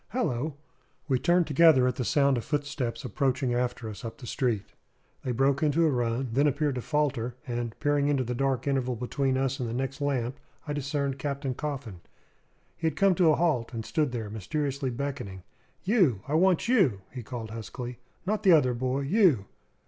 Hallo!" 0.07 0.55
We 1.07 1.19
turned 1.19 1.45
together 1.45 1.85
at 1.85 1.95
the 1.95 2.03
sound 2.03 2.35
of 2.37 2.43
footsteps 2.43 3.05
approaching 3.05 3.53
after 3.53 3.87
us 3.87 4.03
up 4.03 4.17
the 4.17 4.25
street. 4.25 4.73
They 5.21 5.31
broke 5.31 5.61
into 5.61 5.85
a 5.85 5.91
run, 5.91 6.29
then 6.33 6.47
appeared 6.47 6.73
to 6.73 6.81
falter; 6.81 7.35
and, 7.45 7.79
peering 7.79 8.07
into 8.07 8.23
the 8.23 8.33
dark 8.33 8.65
interval 8.65 8.95
between 8.95 9.37
us 9.37 9.59
and 9.59 9.69
the 9.69 9.75
next 9.75 10.01
lamp, 10.01 10.39
I 10.67 10.73
discerned 10.73 11.19
Captain 11.19 11.53
Coffin. 11.53 12.01
He 12.75 12.87
had 12.87 12.95
come 12.97 13.13
to 13.13 13.29
a 13.29 13.35
halt, 13.35 13.75
and 13.75 13.85
stood 13.85 14.11
there 14.11 14.31
mysteriously 14.31 14.89
beckoning. 14.89 15.43
"You 15.83 16.23
I 16.27 16.33
want 16.33 16.67
you!" 16.67 17.01
he 17.11 17.21
called 17.21 17.51
huskily. 17.51 17.99
"Not 18.25 18.41
the 18.41 18.53
other 18.53 18.73
boy! 18.73 19.01
You!" 19.01 19.45